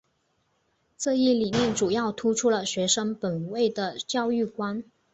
[0.97, 4.83] 这一理念主要突出了学生本位的教育观。